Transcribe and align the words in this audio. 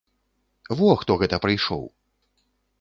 Во 0.79 0.89
хто 1.03 1.19
гэта 1.25 1.41
прыйшоў! 1.45 1.87